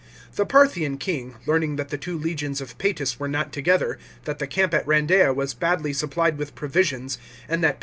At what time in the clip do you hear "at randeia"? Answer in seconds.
4.73-5.31